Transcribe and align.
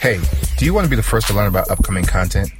Hey, 0.00 0.20
do 0.58 0.64
you 0.64 0.72
want 0.72 0.84
to 0.84 0.88
be 0.88 0.94
the 0.94 1.02
first 1.02 1.26
to 1.26 1.34
learn 1.34 1.48
about 1.48 1.72
upcoming 1.72 2.04
content? 2.04 2.52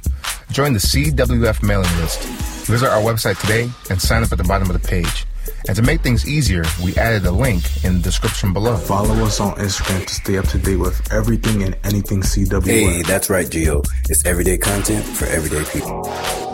Join 0.51 0.73
the 0.73 0.79
CWF 0.79 1.63
mailing 1.63 1.89
list. 2.01 2.21
Visit 2.67 2.89
our 2.89 3.01
website 3.01 3.39
today 3.39 3.69
and 3.89 4.01
sign 4.01 4.23
up 4.23 4.31
at 4.33 4.37
the 4.37 4.43
bottom 4.43 4.69
of 4.69 4.79
the 4.79 4.85
page. 4.85 5.25
And 5.65 5.75
to 5.77 5.81
make 5.81 6.01
things 6.01 6.27
easier, 6.27 6.65
we 6.83 6.97
added 6.97 7.25
a 7.25 7.31
link 7.31 7.63
in 7.85 7.93
the 7.93 7.99
description 8.01 8.51
below. 8.51 8.75
Follow 8.75 9.15
us 9.23 9.39
on 9.39 9.55
Instagram 9.55 10.05
to 10.05 10.13
stay 10.13 10.37
up 10.37 10.49
to 10.49 10.57
date 10.57 10.75
with 10.75 11.13
everything 11.13 11.63
and 11.63 11.77
anything 11.85 12.21
CWF. 12.23 12.65
Hey, 12.65 13.01
that's 13.03 13.29
right, 13.29 13.45
Gio. 13.45 13.85
It's 14.09 14.25
everyday 14.25 14.57
content 14.57 15.05
for 15.05 15.25
everyday 15.27 15.63
people. 15.71 16.48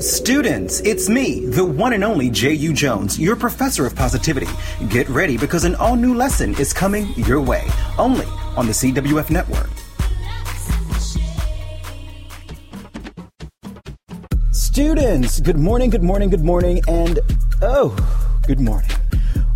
Students, 0.00 0.80
it's 0.80 1.10
me, 1.10 1.44
the 1.44 1.62
one 1.62 1.92
and 1.92 2.02
only 2.02 2.30
J.U. 2.30 2.72
Jones, 2.72 3.20
your 3.20 3.36
professor 3.36 3.84
of 3.84 3.94
positivity. 3.94 4.46
Get 4.88 5.06
ready 5.10 5.36
because 5.36 5.66
an 5.66 5.74
all 5.74 5.94
new 5.94 6.14
lesson 6.14 6.58
is 6.58 6.72
coming 6.72 7.12
your 7.16 7.38
way, 7.38 7.66
only 7.98 8.24
on 8.56 8.66
the 8.66 8.72
CWF 8.72 9.28
network. 9.28 9.68
Students, 14.52 15.38
good 15.38 15.58
morning, 15.58 15.90
good 15.90 16.02
morning, 16.02 16.30
good 16.30 16.44
morning, 16.44 16.80
and 16.88 17.20
oh, 17.60 17.94
good 18.46 18.58
morning. 18.58 18.90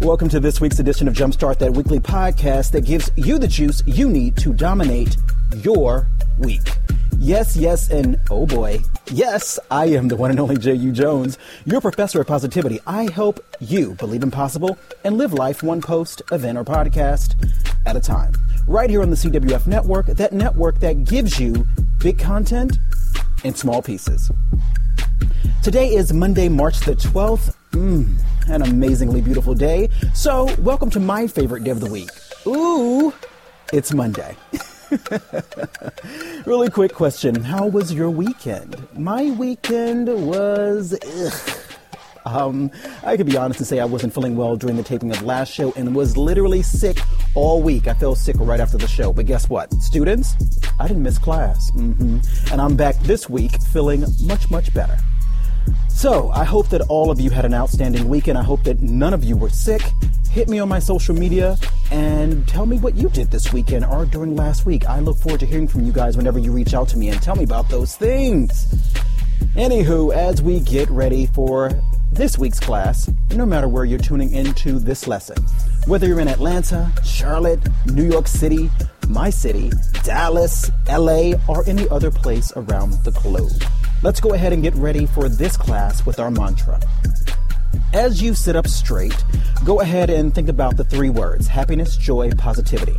Welcome 0.02 0.28
to 0.28 0.40
this 0.40 0.60
week's 0.60 0.78
edition 0.78 1.08
of 1.08 1.14
Jumpstart, 1.14 1.58
that 1.60 1.72
weekly 1.72 2.00
podcast 2.00 2.72
that 2.72 2.84
gives 2.84 3.10
you 3.16 3.38
the 3.38 3.48
juice 3.48 3.82
you 3.86 4.10
need 4.10 4.36
to 4.36 4.52
dominate 4.52 5.16
your 5.62 6.06
week. 6.38 6.68
Yes, 7.18 7.56
yes, 7.56 7.88
and 7.88 8.20
oh 8.30 8.44
boy, 8.44 8.82
yes, 9.06 9.58
I 9.70 9.86
am 9.86 10.08
the 10.08 10.16
one 10.16 10.30
and 10.30 10.40
only 10.40 10.56
J.U. 10.56 10.92
Jones, 10.92 11.38
your 11.64 11.80
professor 11.80 12.20
of 12.20 12.26
positivity. 12.26 12.80
I 12.86 13.10
help 13.10 13.44
you 13.60 13.94
believe 13.94 14.22
in 14.22 14.30
possible 14.30 14.78
and 15.04 15.16
live 15.16 15.32
life 15.32 15.62
one 15.62 15.80
post, 15.80 16.22
event, 16.32 16.58
or 16.58 16.64
podcast 16.64 17.34
at 17.86 17.96
a 17.96 18.00
time. 18.00 18.32
Right 18.66 18.88
here 18.88 19.02
on 19.02 19.10
the 19.10 19.16
CWF 19.16 19.66
network, 19.66 20.06
that 20.06 20.32
network 20.32 20.80
that 20.80 21.04
gives 21.04 21.38
you 21.38 21.66
big 21.98 22.18
content 22.18 22.78
in 23.44 23.54
small 23.54 23.82
pieces. 23.82 24.30
Today 25.62 25.94
is 25.94 26.12
Monday, 26.12 26.48
March 26.48 26.80
the 26.80 26.94
12th. 26.94 27.54
Mm, 27.72 28.16
an 28.48 28.62
amazingly 28.62 29.20
beautiful 29.20 29.54
day. 29.54 29.88
So, 30.14 30.48
welcome 30.60 30.90
to 30.90 31.00
my 31.00 31.26
favorite 31.26 31.64
day 31.64 31.70
of 31.70 31.80
the 31.80 31.90
week. 31.90 32.10
Ooh, 32.46 33.12
it's 33.72 33.92
Monday. 33.92 34.36
really 36.46 36.70
quick 36.70 36.92
question 36.92 37.42
How 37.42 37.66
was 37.66 37.92
your 37.92 38.10
weekend? 38.10 38.86
My 38.96 39.30
weekend 39.30 40.08
was. 40.08 40.98
Ugh. 41.02 41.60
Um, 42.26 42.70
I 43.02 43.16
could 43.16 43.26
be 43.26 43.36
honest 43.36 43.60
and 43.60 43.66
say 43.66 43.80
I 43.80 43.84
wasn't 43.84 44.14
feeling 44.14 44.34
well 44.36 44.56
during 44.56 44.76
the 44.76 44.82
taping 44.82 45.10
of 45.10 45.22
last 45.22 45.52
show 45.52 45.72
and 45.76 45.94
was 45.94 46.16
literally 46.16 46.62
sick 46.62 46.98
all 47.34 47.62
week. 47.62 47.86
I 47.86 47.94
felt 47.94 48.18
sick 48.18 48.36
right 48.38 48.60
after 48.60 48.78
the 48.78 48.88
show. 48.88 49.12
But 49.12 49.26
guess 49.26 49.48
what? 49.48 49.72
Students, 49.74 50.34
I 50.80 50.88
didn't 50.88 51.02
miss 51.02 51.18
class. 51.18 51.70
Mm-hmm. 51.72 52.52
And 52.52 52.60
I'm 52.60 52.76
back 52.76 52.98
this 53.00 53.28
week 53.28 53.60
feeling 53.72 54.04
much, 54.22 54.50
much 54.50 54.72
better. 54.72 54.96
So, 55.88 56.30
I 56.30 56.44
hope 56.44 56.68
that 56.68 56.82
all 56.82 57.10
of 57.10 57.20
you 57.20 57.30
had 57.30 57.44
an 57.44 57.54
outstanding 57.54 58.08
weekend. 58.08 58.36
I 58.36 58.42
hope 58.42 58.64
that 58.64 58.80
none 58.80 59.14
of 59.14 59.24
you 59.24 59.36
were 59.36 59.48
sick. 59.48 59.82
Hit 60.30 60.48
me 60.48 60.58
on 60.58 60.68
my 60.68 60.78
social 60.78 61.14
media 61.14 61.56
and 61.90 62.46
tell 62.48 62.66
me 62.66 62.78
what 62.78 62.96
you 62.96 63.08
did 63.08 63.30
this 63.30 63.52
weekend 63.52 63.84
or 63.84 64.04
during 64.04 64.34
last 64.34 64.66
week. 64.66 64.86
I 64.86 64.98
look 64.98 65.16
forward 65.16 65.40
to 65.40 65.46
hearing 65.46 65.68
from 65.68 65.84
you 65.84 65.92
guys 65.92 66.16
whenever 66.16 66.38
you 66.38 66.52
reach 66.52 66.74
out 66.74 66.88
to 66.88 66.98
me 66.98 67.08
and 67.08 67.22
tell 67.22 67.36
me 67.36 67.44
about 67.44 67.68
those 67.68 67.96
things. 67.96 68.66
Anywho, 69.54 70.12
as 70.12 70.42
we 70.42 70.58
get 70.60 70.90
ready 70.90 71.26
for 71.26 71.70
this 72.12 72.36
week's 72.38 72.60
class, 72.60 73.10
no 73.34 73.46
matter 73.46 73.68
where 73.68 73.84
you're 73.84 73.98
tuning 73.98 74.32
into 74.32 74.78
this 74.78 75.06
lesson, 75.06 75.36
whether 75.86 76.06
you're 76.06 76.20
in 76.20 76.28
Atlanta, 76.28 76.92
Charlotte, 77.04 77.60
New 77.86 78.08
York 78.08 78.26
City, 78.26 78.70
my 79.08 79.30
city, 79.30 79.70
Dallas, 80.02 80.70
LA, 80.88 81.32
or 81.48 81.64
any 81.66 81.88
other 81.88 82.10
place 82.10 82.52
around 82.56 82.92
the 83.04 83.10
globe. 83.10 83.52
Let's 84.02 84.20
go 84.20 84.34
ahead 84.34 84.52
and 84.52 84.62
get 84.62 84.74
ready 84.74 85.06
for 85.06 85.28
this 85.28 85.56
class 85.56 86.04
with 86.04 86.20
our 86.20 86.30
mantra. 86.30 86.80
As 87.92 88.22
you 88.22 88.34
sit 88.34 88.56
up 88.56 88.66
straight, 88.66 89.16
go 89.64 89.80
ahead 89.80 90.10
and 90.10 90.34
think 90.34 90.48
about 90.48 90.76
the 90.76 90.84
three 90.84 91.10
words 91.10 91.46
happiness, 91.46 91.96
joy, 91.96 92.30
positivity. 92.32 92.96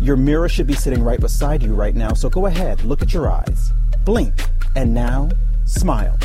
Your 0.00 0.16
mirror 0.16 0.48
should 0.48 0.66
be 0.66 0.74
sitting 0.74 1.02
right 1.02 1.20
beside 1.20 1.62
you 1.62 1.74
right 1.74 1.94
now, 1.94 2.12
so 2.12 2.28
go 2.28 2.46
ahead, 2.46 2.82
look 2.84 3.02
at 3.02 3.12
your 3.12 3.30
eyes, 3.30 3.72
blink, 4.04 4.34
and 4.74 4.94
now 4.94 5.30
smile. 5.64 6.18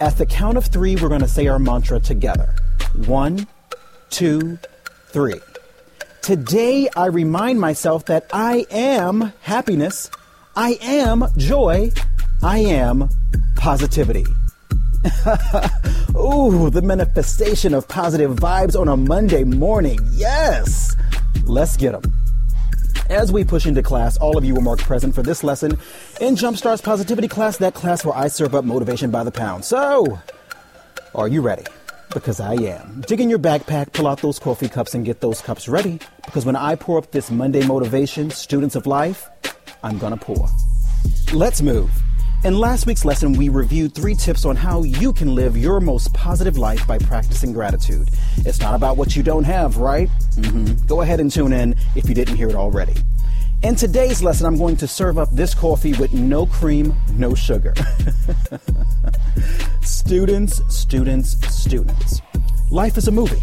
At 0.00 0.16
the 0.16 0.26
count 0.26 0.56
of 0.56 0.66
three, 0.66 0.96
we're 0.96 1.08
going 1.08 1.20
to 1.20 1.28
say 1.28 1.46
our 1.48 1.58
mantra 1.58 2.00
together. 2.00 2.54
One, 3.06 3.46
two, 4.10 4.58
three. 5.08 5.40
Today, 6.28 6.90
I 6.94 7.06
remind 7.06 7.58
myself 7.58 8.04
that 8.04 8.26
I 8.34 8.66
am 8.70 9.32
happiness, 9.40 10.10
I 10.54 10.78
am 10.82 11.24
joy, 11.38 11.90
I 12.42 12.58
am 12.58 13.08
positivity. 13.56 14.26
Ooh, 16.14 16.68
the 16.68 16.82
manifestation 16.84 17.72
of 17.72 17.88
positive 17.88 18.36
vibes 18.36 18.78
on 18.78 18.88
a 18.88 18.96
Monday 18.98 19.42
morning. 19.42 20.00
Yes! 20.12 20.94
Let's 21.44 21.78
get 21.78 21.92
them. 21.92 22.12
As 23.08 23.32
we 23.32 23.42
push 23.42 23.64
into 23.64 23.82
class, 23.82 24.18
all 24.18 24.36
of 24.36 24.44
you 24.44 24.54
were 24.54 24.60
marked 24.60 24.82
present 24.82 25.14
for 25.14 25.22
this 25.22 25.42
lesson 25.42 25.78
in 26.20 26.36
Jumpstart's 26.36 26.82
Positivity 26.82 27.28
class, 27.28 27.56
that 27.56 27.72
class 27.72 28.04
where 28.04 28.14
I 28.14 28.28
serve 28.28 28.54
up 28.54 28.66
motivation 28.66 29.10
by 29.10 29.24
the 29.24 29.32
pound. 29.32 29.64
So, 29.64 30.20
are 31.14 31.28
you 31.28 31.40
ready? 31.40 31.64
Because 32.18 32.40
I 32.40 32.54
am. 32.54 33.04
Dig 33.06 33.20
in 33.20 33.30
your 33.30 33.38
backpack, 33.38 33.92
pull 33.92 34.08
out 34.08 34.20
those 34.20 34.40
coffee 34.40 34.68
cups, 34.68 34.92
and 34.92 35.04
get 35.04 35.20
those 35.20 35.40
cups 35.40 35.68
ready. 35.68 36.00
Because 36.24 36.44
when 36.44 36.56
I 36.56 36.74
pour 36.74 36.98
up 36.98 37.12
this 37.12 37.30
Monday 37.30 37.64
motivation, 37.64 38.30
students 38.30 38.74
of 38.74 38.86
life, 38.86 39.28
I'm 39.84 39.98
gonna 39.98 40.16
pour. 40.16 40.48
Let's 41.32 41.62
move. 41.62 41.90
In 42.42 42.58
last 42.58 42.86
week's 42.86 43.04
lesson, 43.04 43.34
we 43.34 43.48
reviewed 43.48 43.94
three 43.94 44.16
tips 44.16 44.44
on 44.44 44.56
how 44.56 44.82
you 44.82 45.12
can 45.12 45.36
live 45.36 45.56
your 45.56 45.78
most 45.78 46.12
positive 46.12 46.58
life 46.58 46.84
by 46.88 46.98
practicing 46.98 47.52
gratitude. 47.52 48.10
It's 48.38 48.60
not 48.60 48.74
about 48.74 48.96
what 48.96 49.14
you 49.14 49.22
don't 49.22 49.44
have, 49.44 49.76
right? 49.76 50.08
Mm-hmm. 50.34 50.86
Go 50.86 51.02
ahead 51.02 51.20
and 51.20 51.30
tune 51.30 51.52
in 51.52 51.76
if 51.94 52.08
you 52.08 52.16
didn't 52.16 52.36
hear 52.36 52.48
it 52.48 52.56
already. 52.56 52.94
In 53.62 53.76
today's 53.76 54.22
lesson, 54.22 54.46
I'm 54.46 54.58
going 54.58 54.76
to 54.76 54.88
serve 54.88 55.18
up 55.18 55.30
this 55.30 55.54
coffee 55.54 55.92
with 55.94 56.12
no 56.12 56.46
cream, 56.46 56.94
no 57.12 57.34
sugar. 57.34 57.74
students, 60.08 60.62
students, 60.74 61.54
students. 61.54 62.22
Life 62.70 62.96
is 62.96 63.08
a 63.08 63.10
movie. 63.10 63.42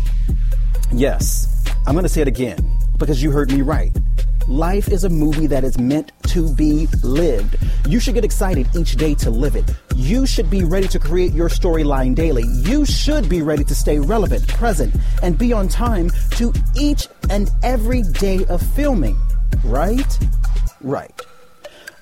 Yes, 0.92 1.64
I'm 1.86 1.94
going 1.94 2.02
to 2.02 2.10
say 2.10 2.22
it 2.22 2.28
again 2.28 2.58
because 2.98 3.22
you 3.22 3.30
heard 3.30 3.52
me 3.52 3.62
right. 3.62 3.96
Life 4.48 4.88
is 4.88 5.04
a 5.04 5.10
movie 5.10 5.46
that 5.46 5.64
is 5.64 5.78
meant 5.78 6.12
to 6.30 6.52
be 6.56 6.88
lived. 7.04 7.58
You 7.88 8.00
should 8.00 8.16
get 8.16 8.26
excited 8.26 8.68
each 8.76 8.96
day 8.96 9.14
to 9.14 9.30
live 9.30 9.56
it. 9.56 9.76
You 9.96 10.26
should 10.26 10.50
be 10.50 10.64
ready 10.64 10.88
to 10.88 10.98
create 10.98 11.34
your 11.34 11.50
storyline 11.50 12.16
daily. 12.16 12.46
You 12.48 12.84
should 12.84 13.30
be 13.30 13.44
ready 13.44 13.64
to 13.64 13.76
stay 13.76 14.00
relevant, 14.00 14.48
present, 14.48 14.96
and 15.22 15.38
be 15.38 15.54
on 15.54 15.68
time 15.68 16.10
to 16.32 16.52
each 16.76 17.08
and 17.30 17.52
every 17.62 18.02
day 18.02 18.44
of 18.46 18.60
filming. 18.60 19.16
Right? 19.64 20.18
Right. 20.82 21.22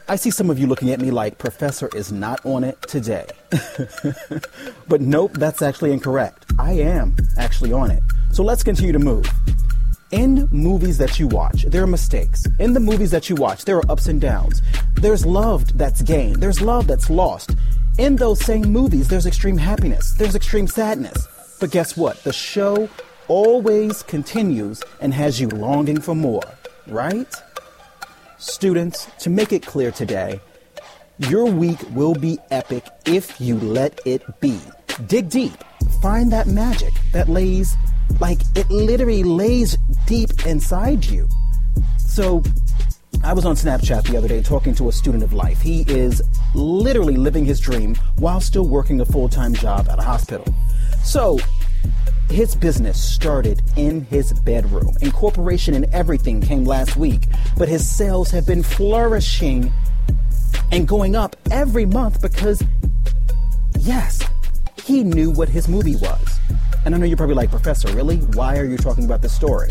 I 0.09 0.17
see 0.17 0.31
some 0.31 0.49
of 0.49 0.59
you 0.59 0.67
looking 0.67 0.91
at 0.91 0.99
me 0.99 1.11
like 1.11 1.37
Professor 1.37 1.89
is 1.95 2.11
not 2.11 2.45
on 2.45 2.65
it 2.65 2.81
today. 2.81 3.25
but 4.89 4.99
nope, 4.99 5.31
that's 5.35 5.61
actually 5.61 5.93
incorrect. 5.93 6.45
I 6.59 6.73
am 6.73 7.15
actually 7.37 7.71
on 7.71 7.89
it. 7.89 8.03
So 8.31 8.43
let's 8.43 8.63
continue 8.63 8.91
to 8.91 8.99
move. 8.99 9.25
In 10.11 10.49
movies 10.51 10.97
that 10.97 11.19
you 11.19 11.27
watch, 11.27 11.63
there 11.63 11.83
are 11.83 11.87
mistakes. 11.87 12.45
In 12.59 12.73
the 12.73 12.81
movies 12.81 13.11
that 13.11 13.29
you 13.29 13.35
watch, 13.37 13.63
there 13.63 13.77
are 13.77 13.89
ups 13.89 14.07
and 14.07 14.19
downs. 14.19 14.61
There's 14.95 15.25
love 15.25 15.77
that's 15.77 16.01
gained, 16.01 16.35
there's 16.41 16.61
love 16.61 16.85
that's 16.85 17.09
lost. 17.09 17.55
In 17.97 18.17
those 18.17 18.43
same 18.43 18.73
movies, 18.73 19.07
there's 19.07 19.25
extreme 19.25 19.57
happiness, 19.57 20.11
there's 20.13 20.35
extreme 20.35 20.67
sadness. 20.67 21.27
But 21.61 21.71
guess 21.71 21.95
what? 21.95 22.21
The 22.25 22.33
show 22.33 22.89
always 23.29 24.03
continues 24.03 24.83
and 24.99 25.13
has 25.13 25.39
you 25.39 25.47
longing 25.47 26.01
for 26.01 26.13
more, 26.13 26.43
right? 26.87 27.33
Students, 28.43 29.07
to 29.19 29.29
make 29.29 29.53
it 29.53 29.65
clear 29.65 29.89
today, 29.89 30.41
your 31.17 31.45
week 31.45 31.79
will 31.91 32.13
be 32.13 32.37
epic 32.51 32.85
if 33.05 33.39
you 33.39 33.57
let 33.57 34.01
it 34.05 34.21
be. 34.41 34.59
Dig 35.07 35.29
deep, 35.29 35.53
find 36.01 36.29
that 36.33 36.47
magic 36.47 36.91
that 37.13 37.29
lays 37.29 37.73
like 38.19 38.39
it 38.55 38.69
literally 38.69 39.23
lays 39.23 39.77
deep 40.05 40.45
inside 40.45 41.05
you. 41.05 41.25
So 41.97 42.43
I 43.23 43.31
was 43.31 43.45
on 43.45 43.55
Snapchat 43.55 44.09
the 44.09 44.17
other 44.17 44.27
day 44.27 44.41
talking 44.41 44.75
to 44.75 44.89
a 44.89 44.91
student 44.91 45.23
of 45.23 45.31
life. 45.31 45.61
He 45.61 45.83
is 45.83 46.21
literally 46.53 47.15
living 47.15 47.45
his 47.45 47.61
dream 47.61 47.95
while 48.17 48.41
still 48.41 48.67
working 48.67 48.99
a 48.99 49.05
full 49.05 49.29
time 49.29 49.53
job 49.53 49.87
at 49.87 49.99
a 49.99 50.03
hospital. 50.03 50.53
So 51.01 51.39
his 52.29 52.55
business 52.55 53.01
started 53.01 53.61
in 53.77 54.01
his 54.05 54.33
bedroom. 54.41 54.95
Incorporation 55.01 55.73
and 55.73 55.85
everything 55.93 56.41
came 56.41 56.65
last 56.65 56.95
week, 56.95 57.27
but 57.57 57.69
his 57.69 57.87
sales 57.87 58.31
have 58.31 58.45
been 58.47 58.63
flourishing 58.63 59.71
and 60.71 60.87
going 60.87 61.15
up 61.15 61.35
every 61.51 61.85
month 61.85 62.21
because, 62.21 62.63
yes, 63.79 64.21
he 64.83 65.03
knew 65.03 65.31
what 65.31 65.49
his 65.49 65.67
movie 65.67 65.95
was. 65.95 66.39
And 66.85 66.93
I 66.93 66.97
know 66.97 67.05
you're 67.05 67.17
probably 67.17 67.35
like, 67.35 67.49
Professor, 67.49 67.89
really? 67.93 68.17
Why 68.17 68.57
are 68.57 68.65
you 68.65 68.77
talking 68.77 69.05
about 69.05 69.21
this 69.21 69.33
story? 69.33 69.69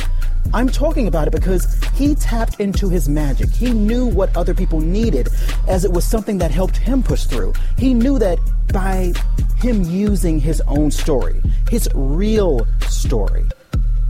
I'm 0.55 0.69
talking 0.69 1.09
about 1.09 1.29
it 1.29 1.31
because 1.31 1.83
he 1.95 2.15
tapped 2.15 2.61
into 2.61 2.91
his 2.91 3.09
magic. 3.09 3.49
He 3.51 3.73
knew 3.73 4.07
what 4.07 4.37
other 4.37 4.53
people 4.53 4.81
needed 4.81 5.29
as 5.67 5.85
it 5.85 5.93
was 5.93 6.05
something 6.05 6.39
that 6.39 6.51
helped 6.51 6.77
him 6.77 7.03
push 7.03 7.25
through. 7.25 7.55
He 7.79 7.95
knew 7.95 8.19
that 8.19 8.39
by 8.71 9.15
him 9.57 9.83
using 9.83 10.39
his 10.39 10.61
own 10.67 10.91
story, 10.91 11.41
his 11.71 11.89
real 11.95 12.67
story, 12.89 13.45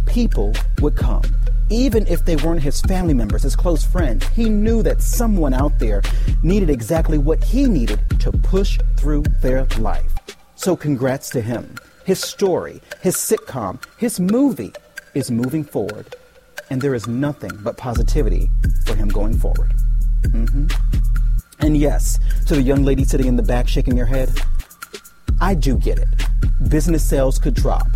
people 0.06 0.52
would 0.81 0.96
come. 0.96 1.23
Even 1.70 2.06
if 2.08 2.25
they 2.25 2.37
weren't 2.37 2.62
his 2.62 2.81
family 2.82 3.14
members, 3.14 3.44
his 3.44 3.55
close 3.55 3.84
friends, 3.84 4.26
he 4.29 4.49
knew 4.49 4.82
that 4.82 5.00
someone 5.00 5.55
out 5.55 5.79
there 5.79 6.02
needed 6.43 6.70
exactly 6.70 7.19
what 7.19 7.43
he 7.44 7.67
needed 7.67 8.00
to 8.19 8.32
push 8.32 8.79
through 8.96 9.23
their 9.43 9.64
life. 9.79 10.12
So, 10.56 10.76
congrats 10.76 11.31
to 11.31 11.40
him. 11.40 11.76
His 12.05 12.20
story, 12.20 12.82
his 13.00 13.17
sitcom, 13.17 13.82
his 13.96 14.19
movie 14.19 14.73
is 15.14 15.31
moving 15.31 15.64
forward 15.64 16.14
and 16.72 16.80
there 16.80 16.94
is 16.94 17.06
nothing 17.06 17.50
but 17.62 17.76
positivity 17.76 18.50
for 18.86 18.94
him 18.94 19.06
going 19.06 19.38
forward. 19.38 19.74
Mm-hmm. 20.22 20.69
And 21.60 21.76
yes, 21.76 22.19
to 22.46 22.54
the 22.54 22.62
young 22.62 22.82
lady 22.82 23.04
sitting 23.04 23.26
in 23.26 23.36
the 23.36 23.42
back 23.42 23.69
shaking 23.69 23.94
her 23.98 24.06
head, 24.06 24.30
I 25.38 25.54
do 25.54 25.76
get 25.76 25.98
it. 25.98 26.08
Business 26.70 27.06
sales 27.06 27.38
could 27.38 27.52
drop. 27.52 27.88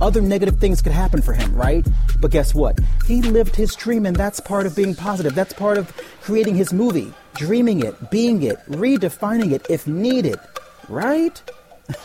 Other 0.00 0.20
negative 0.20 0.58
things 0.58 0.82
could 0.82 0.90
happen 0.90 1.22
for 1.22 1.34
him, 1.34 1.54
right? 1.54 1.86
But 2.20 2.32
guess 2.32 2.52
what? 2.52 2.80
He 3.06 3.22
lived 3.22 3.54
his 3.54 3.76
dream, 3.76 4.06
and 4.06 4.16
that's 4.16 4.40
part 4.40 4.66
of 4.66 4.74
being 4.74 4.96
positive. 4.96 5.36
That's 5.36 5.52
part 5.52 5.78
of 5.78 5.96
creating 6.20 6.56
his 6.56 6.72
movie, 6.72 7.14
dreaming 7.36 7.84
it, 7.84 8.10
being 8.10 8.42
it, 8.42 8.58
redefining 8.68 9.52
it 9.52 9.64
if 9.70 9.86
needed, 9.86 10.40
right? 10.88 11.40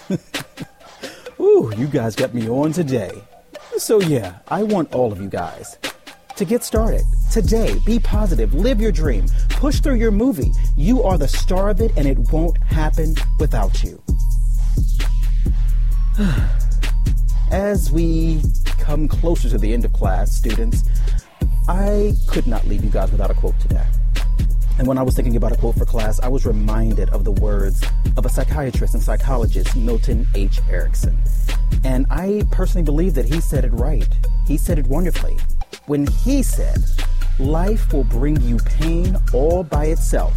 Ooh, 1.40 1.74
you 1.76 1.88
guys 1.88 2.16
got 2.16 2.36
me 2.36 2.48
on 2.48 2.74
today. 2.74 3.24
So, 3.78 4.00
yeah, 4.00 4.36
I 4.48 4.62
want 4.62 4.94
all 4.94 5.12
of 5.12 5.20
you 5.20 5.28
guys 5.28 5.78
to 6.36 6.46
get 6.46 6.64
started. 6.64 7.04
Today, 7.32 7.80
be 7.86 8.00
positive, 8.00 8.54
live 8.54 8.82
your 8.82 8.92
dream, 8.92 9.26
push 9.50 9.80
through 9.80 9.96
your 9.96 10.12
movie. 10.12 10.52
You 10.76 11.04
are 11.04 11.18
the 11.18 11.28
star 11.28 11.70
of 11.70 11.82
it, 11.82 11.92
and 11.96 12.08
it 12.08 12.18
won't 12.32 12.58
happen 12.64 13.16
without 13.40 13.84
you. 13.84 14.02
As 17.52 17.92
we 17.92 18.42
come 18.80 19.08
closer 19.08 19.50
to 19.50 19.58
the 19.58 19.74
end 19.74 19.86
of 19.86 19.94
class, 19.94 20.32
students, 20.32 20.84
I 21.68 22.14
could 22.28 22.48
not 22.48 22.68
leave 22.68 22.84
you 22.84 22.90
guys 22.90 23.12
without 23.12 23.32
a 23.32 23.34
quote 23.34 23.60
today. 23.60 23.86
And 24.78 24.88
when 24.88 24.98
I 24.98 25.04
was 25.04 25.16
thinking 25.16 25.36
about 25.36 25.52
a 25.52 25.58
quote 25.58 25.76
for 25.76 25.86
class, 25.86 26.20
I 26.20 26.28
was 26.28 26.46
reminded 26.46 27.10
of 27.10 27.24
the 27.24 27.32
words 27.32 27.84
of 28.18 28.26
a 28.26 28.30
psychiatrist 28.30 28.94
and 28.94 29.04
psychologist, 29.04 29.76
Milton 29.76 30.28
H. 30.34 30.60
Erickson. 30.70 31.18
And 31.84 32.06
I 32.10 32.44
personally 32.52 32.84
believe 32.84 33.14
that 33.14 33.26
he 33.26 33.40
said 33.42 33.64
it 33.64 33.74
right. 33.74 34.08
He 34.48 34.58
said 34.58 34.80
it 34.80 34.88
wonderfully 34.88 35.38
when 35.92 36.08
he 36.08 36.42
said, 36.42 36.78
Life 37.38 37.92
will 37.92 38.06
bring 38.06 38.40
you 38.40 38.56
pain 38.60 39.18
all 39.34 39.62
by 39.62 39.88
itself. 39.88 40.34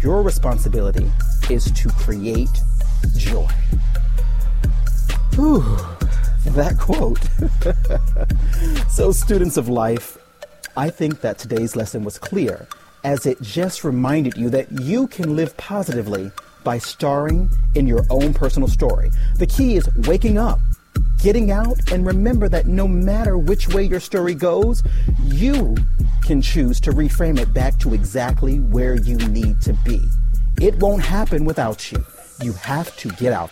Your 0.00 0.22
responsibility 0.22 1.10
is 1.50 1.72
to 1.72 1.88
create 1.88 2.56
joy. 3.16 3.48
Whew, 5.34 5.64
that 6.52 6.78
quote. 6.78 7.18
so, 8.88 9.10
students 9.10 9.56
of 9.56 9.68
life, 9.68 10.18
I 10.76 10.90
think 10.90 11.20
that 11.20 11.36
today's 11.38 11.74
lesson 11.74 12.04
was 12.04 12.16
clear 12.16 12.68
as 13.02 13.26
it 13.26 13.42
just 13.42 13.82
reminded 13.82 14.36
you 14.36 14.50
that 14.50 14.70
you 14.70 15.08
can 15.08 15.34
live 15.34 15.56
positively 15.56 16.30
by 16.62 16.78
starring 16.78 17.50
in 17.74 17.88
your 17.88 18.04
own 18.08 18.32
personal 18.32 18.68
story. 18.68 19.10
The 19.38 19.48
key 19.48 19.74
is 19.74 19.88
waking 20.06 20.38
up 20.38 20.60
getting 21.18 21.50
out 21.50 21.92
and 21.92 22.06
remember 22.06 22.48
that 22.48 22.66
no 22.66 22.86
matter 22.86 23.36
which 23.38 23.68
way 23.68 23.82
your 23.84 24.00
story 24.00 24.34
goes, 24.34 24.82
you 25.24 25.76
can 26.24 26.42
choose 26.42 26.80
to 26.80 26.90
reframe 26.92 27.38
it 27.38 27.52
back 27.52 27.78
to 27.78 27.94
exactly 27.94 28.58
where 28.58 28.96
you 28.96 29.16
need 29.28 29.60
to 29.62 29.72
be. 29.84 30.00
It 30.60 30.76
won't 30.76 31.02
happen 31.02 31.44
without 31.44 31.92
you. 31.92 32.04
You 32.42 32.52
have 32.54 32.96
to 32.98 33.08
get 33.10 33.32
out 33.32 33.50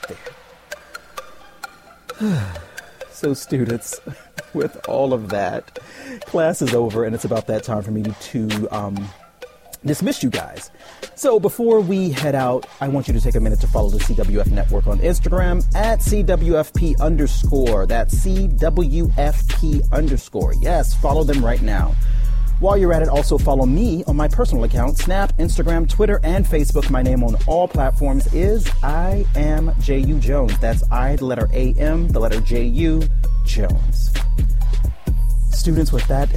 there. 2.20 2.44
so, 3.10 3.34
students, 3.34 4.00
with 4.54 4.76
all 4.88 5.12
of 5.12 5.28
that, 5.30 5.78
class 6.26 6.62
is 6.62 6.74
over 6.74 7.04
and 7.04 7.14
it's 7.14 7.24
about 7.24 7.46
that 7.48 7.64
time 7.64 7.82
for 7.82 7.90
me 7.90 8.02
to 8.02 8.68
um, 8.70 9.08
dismiss 9.86 10.22
you 10.22 10.30
guys. 10.30 10.70
So 11.14 11.38
before 11.38 11.80
we 11.80 12.10
head 12.10 12.34
out, 12.34 12.66
I 12.80 12.88
want 12.88 13.08
you 13.08 13.14
to 13.14 13.20
take 13.20 13.34
a 13.34 13.40
minute 13.40 13.60
to 13.60 13.66
follow 13.66 13.90
the 13.90 13.98
CWF 13.98 14.50
network 14.50 14.86
on 14.86 14.98
Instagram 14.98 15.64
at 15.74 16.00
CWFP 16.00 17.00
underscore. 17.00 17.86
That's 17.86 18.14
CWFP 18.16 19.92
underscore. 19.92 20.54
Yes, 20.54 20.94
follow 20.94 21.24
them 21.24 21.44
right 21.44 21.62
now. 21.62 21.94
While 22.60 22.78
you're 22.78 22.92
at 22.92 23.02
it, 23.02 23.08
also 23.08 23.36
follow 23.36 23.66
me 23.66 24.04
on 24.06 24.16
my 24.16 24.28
personal 24.28 24.64
account, 24.64 24.96
Snap, 24.96 25.36
Instagram, 25.38 25.88
Twitter, 25.88 26.20
and 26.22 26.46
Facebook. 26.46 26.88
My 26.88 27.02
name 27.02 27.24
on 27.24 27.36
all 27.46 27.66
platforms 27.66 28.32
is 28.32 28.70
I 28.82 29.26
am 29.34 29.72
J.U. 29.80 30.18
Jones. 30.20 30.56
That's 30.60 30.82
I, 30.90 31.16
the 31.16 31.26
letter 31.26 31.48
A 31.52 31.74
M, 31.74 32.08
the 32.08 32.20
letter 32.20 32.40
J 32.40 32.64
U, 32.64 33.02
Jones. 33.44 34.14
Students, 35.50 35.92
with 35.92 36.06
that 36.06 36.28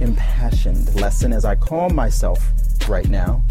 impassioned 0.00 0.94
lesson, 0.96 1.32
as 1.32 1.44
I 1.44 1.54
calm 1.54 1.94
myself 1.94 2.40
right 2.90 3.08
now, 3.08 3.42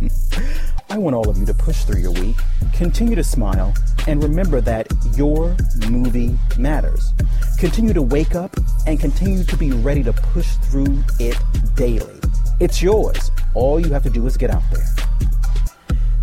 I 0.90 0.98
want 0.98 1.14
all 1.14 1.28
of 1.30 1.38
you 1.38 1.46
to 1.46 1.54
push 1.54 1.84
through 1.84 2.00
your 2.00 2.10
week, 2.12 2.36
continue 2.74 3.14
to 3.14 3.22
smile, 3.22 3.72
and 4.06 4.22
remember 4.22 4.60
that 4.62 4.92
your 5.16 5.56
movie 5.88 6.36
matters. 6.58 7.12
Continue 7.58 7.92
to 7.94 8.02
wake 8.02 8.34
up 8.34 8.54
and 8.86 8.98
continue 8.98 9.44
to 9.44 9.56
be 9.56 9.70
ready 9.70 10.02
to 10.02 10.12
push 10.12 10.48
through 10.56 11.02
it 11.20 11.38
daily. 11.76 12.18
It's 12.58 12.82
yours. 12.82 13.30
All 13.54 13.78
you 13.78 13.92
have 13.92 14.02
to 14.02 14.10
do 14.10 14.26
is 14.26 14.36
get 14.36 14.50
out 14.50 14.62
there. 14.72 14.86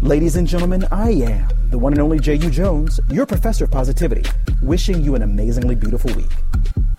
Ladies 0.01 0.35
and 0.35 0.47
gentlemen, 0.47 0.85
I 0.91 1.11
am 1.11 1.47
the 1.69 1.79
one 1.79 1.93
and 1.93 2.01
only 2.01 2.19
J.U. 2.19 2.49
Jones, 2.49 2.99
your 3.09 3.25
professor 3.25 3.63
of 3.63 3.71
positivity, 3.71 4.29
wishing 4.61 5.01
you 5.01 5.15
an 5.15 5.21
amazingly 5.21 5.75
beautiful 5.75 6.13
week. 6.13 6.31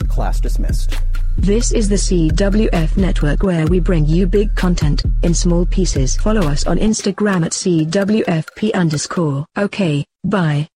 Class 0.09 0.41
dismissed. 0.41 0.94
This 1.38 1.71
is 1.71 1.88
the 1.88 1.97
CWF 1.97 2.97
network 2.97 3.43
where 3.43 3.67
we 3.67 3.79
bring 3.79 4.06
you 4.06 4.27
big 4.27 4.55
content 4.55 5.05
in 5.23 5.35
small 5.35 5.67
pieces. 5.67 6.17
Follow 6.17 6.41
us 6.41 6.67
on 6.67 6.79
Instagram 6.79 7.44
at 7.44 7.53
CWFP 7.53 8.73
underscore. 8.73 9.44
Okay, 9.56 10.05
bye. 10.25 10.65